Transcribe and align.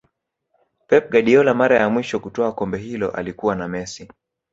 pep 0.87 1.09
Guardiola 1.11 1.53
mara 1.53 1.79
ya 1.79 1.89
mwisho 1.89 2.19
kutwaa 2.19 2.51
kombe 2.51 2.77
hilo 2.77 3.11
alikuwa 3.11 3.55
na 3.55 3.67
messi 3.67 4.09